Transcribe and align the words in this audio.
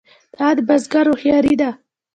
دا 0.37 0.47
د 0.57 0.59
بزګر 0.67 1.05
هوښیاري 1.09 1.53
ده. 1.61 1.69